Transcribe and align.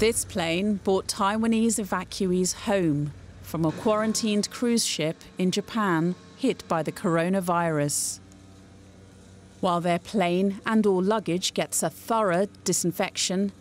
This 0.00 0.24
plane 0.24 0.76
brought 0.76 1.08
Taiwanese 1.08 1.78
evacuees 1.78 2.54
home 2.64 3.12
from 3.42 3.66
a 3.66 3.70
quarantined 3.70 4.48
cruise 4.48 4.82
ship 4.82 5.18
in 5.36 5.50
Japan 5.50 6.14
hit 6.38 6.66
by 6.68 6.82
the 6.82 6.90
coronavirus. 6.90 8.18
While 9.60 9.82
their 9.82 9.98
plane 9.98 10.62
and 10.64 10.86
all 10.86 11.02
luggage 11.02 11.52
gets 11.52 11.82
a 11.82 11.90
thorough 11.90 12.46
disinfection, 12.64 13.52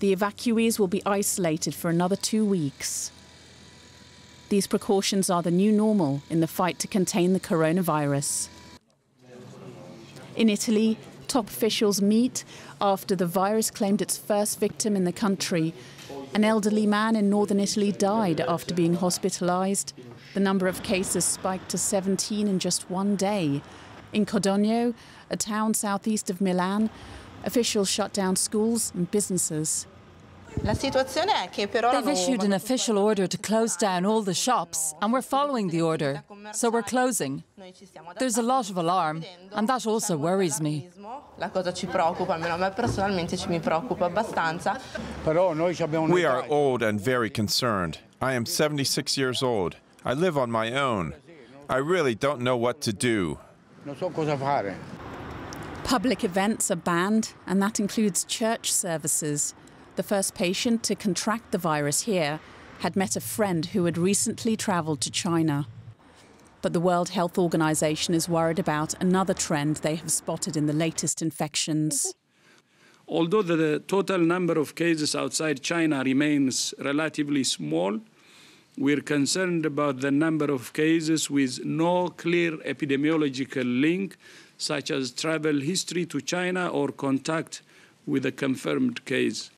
the 0.00 0.16
evacuees 0.16 0.78
will 0.78 0.88
be 0.88 1.02
isolated 1.04 1.74
for 1.74 1.90
another 1.90 2.16
two 2.16 2.46
weeks. 2.46 3.12
These 4.48 4.68
precautions 4.68 5.28
are 5.28 5.42
the 5.42 5.50
new 5.50 5.70
normal 5.70 6.22
in 6.30 6.40
the 6.40 6.46
fight 6.46 6.78
to 6.78 6.88
contain 6.88 7.34
the 7.34 7.40
coronavirus. 7.40 8.48
In 10.34 10.48
Italy, 10.48 10.96
top 11.28 11.48
officials 11.48 12.02
meet 12.02 12.44
after 12.80 13.14
the 13.14 13.26
virus 13.26 13.70
claimed 13.70 14.02
its 14.02 14.16
first 14.16 14.58
victim 14.58 14.96
in 14.96 15.04
the 15.04 15.12
country. 15.12 15.74
An 16.34 16.44
elderly 16.44 16.86
man 16.86 17.16
in 17.16 17.30
northern 17.30 17.60
Italy 17.60 17.92
died 17.92 18.40
after 18.40 18.74
being 18.74 18.94
hospitalized. 18.94 19.92
The 20.34 20.40
number 20.40 20.66
of 20.66 20.82
cases 20.82 21.24
spiked 21.24 21.68
to 21.70 21.78
17 21.78 22.48
in 22.48 22.58
just 22.58 22.90
one 22.90 23.16
day. 23.16 23.62
In 24.12 24.26
Codogno, 24.26 24.94
a 25.30 25.36
town 25.36 25.74
southeast 25.74 26.30
of 26.30 26.40
Milan, 26.40 26.90
officials 27.44 27.90
shut 27.90 28.12
down 28.12 28.36
schools 28.36 28.92
and 28.94 29.10
businesses. 29.10 29.86
They've 30.64 32.08
issued 32.08 32.42
an 32.42 32.52
official 32.52 32.98
order 32.98 33.26
to 33.26 33.38
close 33.38 33.76
down 33.76 34.04
all 34.04 34.22
the 34.22 34.34
shops, 34.34 34.94
and 35.00 35.12
we're 35.12 35.22
following 35.22 35.68
the 35.68 35.82
order, 35.82 36.22
so 36.52 36.70
we're 36.70 36.82
closing. 36.82 37.44
There's 38.18 38.38
a 38.38 38.42
lot 38.42 38.70
of 38.70 38.76
alarm, 38.76 39.24
and 39.52 39.68
that 39.68 39.86
also 39.86 40.16
worries 40.16 40.60
me. 40.60 40.88
We 46.10 46.24
are 46.24 46.44
old 46.48 46.82
and 46.82 47.00
very 47.00 47.30
concerned. 47.30 47.98
I 48.20 48.32
am 48.34 48.46
76 48.46 49.16
years 49.16 49.42
old. 49.42 49.76
I 50.04 50.14
live 50.14 50.36
on 50.36 50.50
my 50.50 50.72
own. 50.72 51.14
I 51.68 51.76
really 51.76 52.14
don't 52.14 52.40
know 52.40 52.56
what 52.56 52.80
to 52.82 52.92
do. 52.92 53.38
Public 55.84 56.24
events 56.24 56.70
are 56.70 56.76
banned, 56.76 57.32
and 57.46 57.62
that 57.62 57.80
includes 57.80 58.24
church 58.24 58.72
services. 58.72 59.54
The 59.98 60.04
first 60.04 60.36
patient 60.36 60.84
to 60.84 60.94
contract 60.94 61.50
the 61.50 61.58
virus 61.58 62.02
here 62.02 62.38
had 62.78 62.94
met 62.94 63.16
a 63.16 63.20
friend 63.20 63.66
who 63.66 63.84
had 63.84 63.98
recently 63.98 64.56
travelled 64.56 65.00
to 65.00 65.10
China. 65.10 65.66
But 66.62 66.72
the 66.72 66.78
World 66.78 67.08
Health 67.08 67.36
Organization 67.36 68.14
is 68.14 68.28
worried 68.28 68.60
about 68.60 68.94
another 69.02 69.34
trend 69.34 69.78
they 69.78 69.96
have 69.96 70.12
spotted 70.12 70.56
in 70.56 70.66
the 70.66 70.72
latest 70.72 71.20
infections. 71.20 72.14
Although 73.08 73.42
the 73.42 73.80
total 73.88 74.18
number 74.18 74.56
of 74.56 74.76
cases 74.76 75.16
outside 75.16 75.62
China 75.62 76.04
remains 76.04 76.74
relatively 76.78 77.42
small, 77.42 77.98
we're 78.76 79.00
concerned 79.00 79.66
about 79.66 80.00
the 80.00 80.12
number 80.12 80.48
of 80.48 80.74
cases 80.74 81.28
with 81.28 81.64
no 81.64 82.06
clear 82.06 82.52
epidemiological 82.58 83.80
link, 83.80 84.16
such 84.58 84.92
as 84.92 85.10
travel 85.10 85.58
history 85.58 86.06
to 86.06 86.20
China 86.20 86.68
or 86.68 86.92
contact 86.92 87.62
with 88.06 88.24
a 88.24 88.30
confirmed 88.30 89.04
case. 89.04 89.50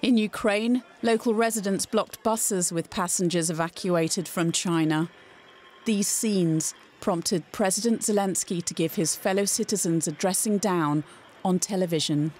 In 0.00 0.16
Ukraine, 0.16 0.84
local 1.02 1.34
residents 1.34 1.84
blocked 1.84 2.22
buses 2.22 2.72
with 2.72 2.88
passengers 2.88 3.50
evacuated 3.50 4.28
from 4.28 4.52
China. 4.52 5.10
These 5.86 6.06
scenes 6.06 6.72
prompted 7.00 7.50
President 7.50 8.02
Zelensky 8.02 8.62
to 8.64 8.74
give 8.74 8.94
his 8.94 9.16
fellow 9.16 9.44
citizens 9.44 10.06
a 10.06 10.12
dressing 10.12 10.58
down 10.58 11.02
on 11.44 11.58
television. 11.58 12.32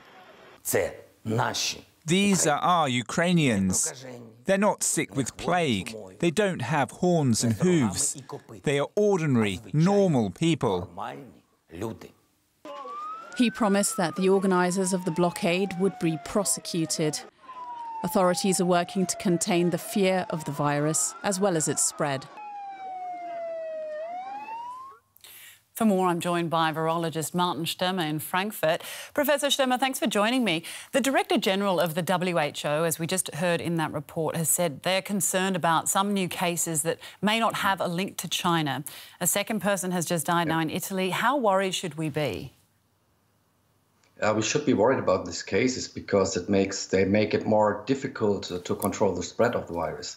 These 2.07 2.47
are 2.47 2.59
our 2.61 2.89
Ukrainians. 2.89 4.07
They're 4.45 4.57
not 4.57 4.85
sick 4.85 5.17
with 5.17 5.37
plague. 5.37 5.97
They 6.21 6.31
don't 6.31 6.63
have 6.63 6.93
horns 6.93 7.43
and 7.43 7.55
hooves. 7.55 8.23
They 8.63 8.79
are 8.79 8.89
ordinary, 8.95 9.61
normal 9.73 10.31
people. 10.31 10.89
He 13.37 13.51
promised 13.51 13.97
that 13.97 14.17
the 14.17 14.29
organisers 14.29 14.93
of 14.93 15.05
the 15.05 15.11
blockade 15.11 15.71
would 15.81 15.99
be 15.99 16.19
prosecuted. 16.25 17.21
Authorities 18.05 18.61
are 18.61 18.67
working 18.67 19.07
to 19.07 19.17
contain 19.17 19.71
the 19.71 19.79
fear 19.79 20.25
of 20.31 20.45
the 20.45 20.53
virus 20.53 21.15
as 21.25 21.41
well 21.41 21.57
as 21.57 21.67
its 21.67 21.85
spread. 21.85 22.27
For 25.75 25.85
more, 25.85 26.09
I'm 26.09 26.19
joined 26.19 26.51
by 26.51 26.73
virologist 26.73 27.35
Martin 27.35 27.65
Sturmer 27.65 28.03
in 28.03 28.19
Frankfurt. 28.19 28.83
Professor 29.15 29.49
Sturmer, 29.49 29.79
thanks 29.79 30.01
for 30.01 30.09
joining 30.09 30.43
me. 30.43 30.65
The 30.91 31.01
Director 31.01 31.39
General 31.39 31.79
of 31.79 31.95
the 31.95 32.03
WHO, 32.03 32.85
as 32.85 32.99
we 32.99 33.07
just 33.07 33.33
heard 33.35 33.61
in 33.61 33.77
that 33.77 33.93
report, 33.93 34.35
has 34.35 34.49
said 34.49 34.83
they're 34.83 35.03
concerned 35.03 35.55
about 35.55 35.89
some 35.89 36.13
new 36.13 36.29
cases 36.29 36.83
that 36.83 36.99
may 37.23 37.39
not 37.39 37.55
have 37.55 37.81
a 37.81 37.87
link 37.87 38.17
to 38.19 38.29
China. 38.29 38.83
A 39.21 39.27
second 39.29 39.61
person 39.61 39.93
has 39.93 40.05
just 40.05 40.27
died 40.27 40.49
now 40.49 40.59
in 40.59 40.69
Italy. 40.71 41.11
How 41.11 41.37
worried 41.37 41.77
should 41.77 41.95
we 41.95 42.09
be? 42.09 42.55
Uh, 44.21 44.35
we 44.35 44.43
should 44.43 44.67
be 44.67 44.75
worried 44.75 44.99
about 44.99 45.25
these 45.25 45.43
cases 45.43 45.87
because 45.87 46.37
it 46.37 46.49
makes 46.49 46.87
they 46.87 47.05
make 47.05 47.35
it 47.35 47.47
more 47.47 47.85
difficult 47.87 48.65
to, 48.65 48.75
control 48.75 49.15
the 49.15 49.23
spread 49.23 49.55
of 49.55 49.69
the 49.69 49.75
virus. 49.75 50.17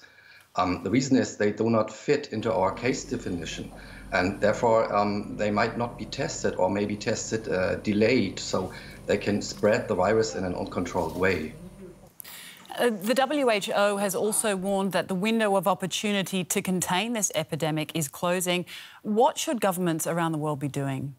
Um, 0.55 0.83
the 0.83 0.89
reason 0.89 1.17
is 1.17 1.37
they 1.37 1.51
do 1.51 1.69
not 1.69 1.93
fit 1.93 2.33
into 2.33 2.51
our 2.51 2.71
case 2.71 3.05
definition, 3.05 3.71
and 4.11 4.41
therefore 4.41 4.93
um, 4.93 5.37
they 5.37 5.51
might 5.51 5.77
not 5.77 5.99
be 5.99 6.05
tested 6.05 6.55
or 6.55 6.69
maybe 6.69 6.95
tested 6.95 7.47
uh, 7.47 7.75
delayed, 7.75 8.39
so 8.39 8.73
they 9.05 9.17
can 9.17 9.41
spread 9.41 9.87
the 9.87 9.95
virus 9.95 10.35
in 10.35 10.45
an 10.45 10.55
uncontrolled 10.55 11.15
way. 11.15 11.53
Uh, 12.79 12.89
the 12.89 13.13
WHO 13.13 13.97
has 13.97 14.15
also 14.15 14.55
warned 14.55 14.93
that 14.93 15.09
the 15.09 15.15
window 15.15 15.55
of 15.55 15.67
opportunity 15.67 16.43
to 16.43 16.61
contain 16.61 17.13
this 17.13 17.31
epidemic 17.35 17.91
is 17.93 18.07
closing. 18.07 18.65
What 19.03 19.37
should 19.37 19.61
governments 19.61 20.07
around 20.07 20.31
the 20.31 20.37
world 20.37 20.59
be 20.59 20.69
doing? 20.69 21.15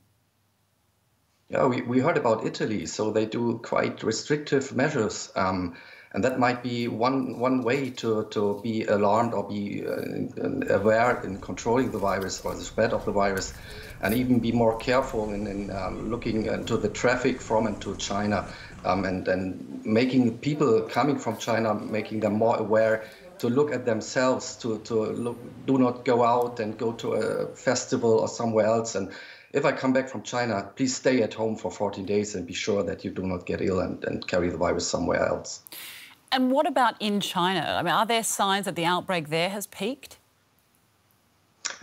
Yeah, 1.53 1.67
we, 1.67 1.83
we 1.83 1.99
heard 1.99 2.17
about 2.17 2.47
Italy, 2.47 2.87
so 2.87 3.11
they 3.11 3.27
do 3.27 3.59
quite 3.59 4.03
restrictive 4.03 4.75
measures. 4.75 5.31
Um, 5.37 5.77
and 6.15 6.25
that 6.25 6.39
might 6.39 6.63
be 6.63 6.89
one, 6.89 7.39
one 7.39 7.63
way 7.63 7.91
to, 7.91 8.25
to 8.31 8.61
be 8.63 8.85
alarmed 8.85 9.35
or 9.35 9.47
be 9.47 9.85
uh, 9.87 10.75
aware 10.75 11.21
in 11.23 11.43
controlling 11.43 11.91
the 11.91 11.99
virus 11.99 12.41
or 12.43 12.55
the 12.55 12.63
spread 12.63 12.95
of 12.95 13.05
the 13.05 13.13
virus, 13.13 13.53
and 14.01 14.15
even 14.15 14.41
be 14.41 14.51
more 14.51 14.79
careful 14.79 15.31
in, 15.35 15.47
in 15.47 15.71
um, 15.71 16.11
looking 16.11 16.47
into 16.47 16.79
the 16.79 16.89
traffic 16.89 17.39
from 17.39 17.67
and 17.67 17.83
to 17.83 17.97
China, 17.97 18.49
um, 18.87 19.05
and, 19.05 19.29
and 19.29 19.85
making 19.85 20.39
people 20.39 20.81
coming 20.91 21.19
from 21.19 21.37
China, 21.37 21.75
making 21.75 22.21
them 22.21 22.33
more 22.33 22.57
aware 22.57 23.05
to 23.41 23.51
look 23.51 23.73
at 23.73 23.85
themselves, 23.85 24.57
to, 24.57 24.79
to 24.85 24.95
look, 24.95 25.67
do 25.67 25.77
not 25.77 26.07
go 26.07 26.25
out 26.25 26.61
and 26.61 26.79
go 26.79 26.93
to 26.93 27.13
a 27.13 27.55
festival 27.57 28.21
or 28.21 28.29
somewhere 28.29 28.67
else 28.67 28.95
and 28.95 29.13
if 29.53 29.65
I 29.65 29.73
come 29.73 29.93
back 29.93 30.09
from 30.09 30.23
China, 30.23 30.71
please 30.75 30.97
stay 30.97 31.23
at 31.23 31.35
home 31.35 31.57
for 31.57 31.71
14 31.71 32.07
days 32.07 32.35
and 32.35 32.47
be 32.47 32.55
sure 32.55 32.83
that 32.83 33.05
you 33.05 33.11
do 33.11 33.23
not 33.23 33.47
get 33.47 33.61
ill 33.61 33.81
and, 33.81 34.03
and 34.05 34.27
carry 34.27 34.49
the 34.49 34.57
virus 34.57 34.87
somewhere 34.89 35.27
else. 35.27 35.61
And 36.31 36.51
what 36.51 36.67
about 36.67 36.95
in 37.01 37.21
China? 37.21 37.61
I 37.61 37.83
mean, 37.83 37.93
are 37.93 38.07
there 38.07 38.23
signs 38.23 38.65
that 38.65 38.77
the 38.77 38.87
outbreak 38.87 39.29
there 39.29 39.51
has 39.51 39.67
peaked? 39.67 40.17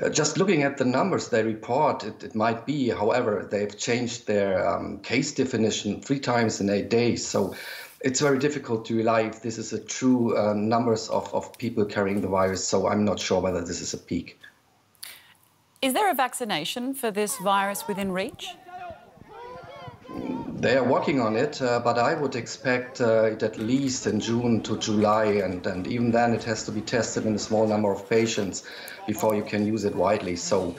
Uh, 0.02 0.10
just 0.10 0.38
looking 0.38 0.64
at 0.64 0.78
the 0.78 0.86
numbers 0.86 1.30
they 1.30 1.44
report, 1.44 2.04
it, 2.04 2.24
it 2.24 2.34
might 2.34 2.66
be. 2.66 2.90
However, 2.90 3.48
they've 3.50 3.78
changed 3.78 4.26
their 4.26 4.68
um, 4.68 5.00
case 5.00 5.34
definition 5.34 6.02
three 6.02 6.20
times 6.20 6.60
in 6.62 6.70
eight 6.70 6.90
days. 6.90 7.28
So 7.28 7.56
it's 8.02 8.20
very 8.20 8.40
difficult 8.40 8.86
to 8.86 8.96
rely 8.96 9.22
if 9.22 9.42
this 9.42 9.60
is 9.60 9.74
a 9.74 9.80
true 9.80 10.36
uh, 10.36 10.54
numbers 10.54 11.10
of, 11.10 11.32
of 11.34 11.56
people 11.58 11.86
carrying 11.86 12.22
the 12.22 12.28
virus. 12.28 12.68
So 12.68 12.88
I'm 12.88 13.06
not 13.06 13.20
sure 13.20 13.42
whether 13.42 13.62
this 13.62 13.82
is 13.82 13.94
a 13.94 13.98
peak. 13.98 14.40
Is 15.82 15.94
there 15.94 16.12
a 16.12 16.14
vaccination 16.14 16.94
for 16.94 17.10
this 17.10 17.38
virus 17.38 17.88
within 17.88 18.12
reach? 18.12 18.50
They 20.58 20.76
are 20.76 20.84
working 20.84 21.22
on 21.22 21.38
it, 21.38 21.62
uh, 21.62 21.80
but 21.80 21.98
I 21.98 22.16
would 22.16 22.36
expect 22.36 23.00
uh, 23.00 23.24
it 23.32 23.44
at 23.44 23.58
least 23.58 24.06
in 24.06 24.20
June 24.20 24.62
to 24.64 24.78
July, 24.78 25.26
and, 25.46 25.66
and 25.66 25.88
even 25.88 26.12
then 26.12 26.34
it 26.34 26.44
has 26.44 26.66
to 26.66 26.72
be 26.74 26.82
tested 26.82 27.26
in 27.26 27.34
a 27.36 27.40
small 27.40 27.66
number 27.66 27.94
of 27.94 28.10
patients 28.10 28.64
before 29.08 29.36
you 29.36 29.44
can 29.44 29.66
use 29.66 29.86
it 29.86 29.96
widely. 29.96 30.36
So 30.36 30.76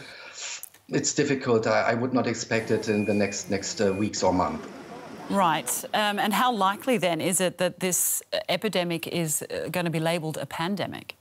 it's 0.90 1.14
difficult. 1.14 1.66
I, 1.66 1.92
I 1.92 1.94
would 1.94 2.12
not 2.12 2.26
expect 2.26 2.70
it 2.70 2.90
in 2.90 3.06
the 3.06 3.14
next 3.14 3.48
next 3.48 3.80
uh, 3.80 3.94
weeks 3.94 4.22
or 4.22 4.34
month. 4.34 4.68
Right. 5.30 5.84
Um, 5.94 6.18
and 6.18 6.34
how 6.34 6.52
likely 6.52 6.98
then 6.98 7.22
is 7.22 7.40
it 7.40 7.56
that 7.56 7.80
this 7.80 8.22
epidemic 8.50 9.06
is 9.06 9.42
uh, 9.42 9.68
going 9.70 9.86
to 9.86 9.90
be 9.90 10.00
labelled 10.00 10.36
a 10.36 10.44
pandemic? 10.44 11.16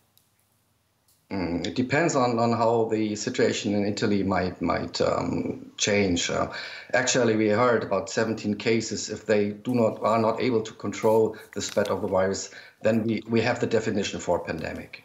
Mm, 1.31 1.67
it 1.67 1.75
depends 1.75 2.15
on, 2.15 2.39
on 2.39 2.51
how 2.51 2.85
the 2.85 3.15
situation 3.15 3.75
in 3.75 3.85
Italy 3.85 4.23
might 4.23 4.61
might 4.61 4.99
um, 4.99 5.71
change. 5.77 6.29
Uh, 6.31 6.51
actually, 6.93 7.35
we 7.35 7.49
heard 7.49 7.83
about 7.83 8.09
17 8.09 8.55
cases. 8.55 9.09
If 9.11 9.27
they 9.27 9.51
do 9.51 9.75
not 9.75 10.01
are 10.01 10.17
not 10.17 10.41
able 10.41 10.63
to 10.63 10.73
control 10.73 11.37
the 11.53 11.61
spread 11.61 11.89
of 11.89 12.01
the 12.01 12.07
virus, 12.07 12.49
then 12.81 13.03
we, 13.03 13.21
we 13.29 13.41
have 13.41 13.59
the 13.59 13.67
definition 13.67 14.19
for 14.19 14.37
a 14.37 14.43
pandemic. 14.43 15.03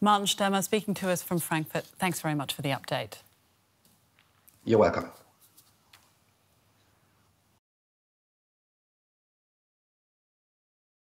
Martin 0.00 0.26
Sturmer 0.26 0.62
speaking 0.62 0.94
to 0.94 1.10
us 1.10 1.22
from 1.22 1.38
Frankfurt. 1.38 1.84
Thanks 1.84 2.20
very 2.20 2.34
much 2.34 2.54
for 2.54 2.62
the 2.62 2.70
update. 2.70 3.18
You're 4.64 4.78
welcome. 4.78 5.10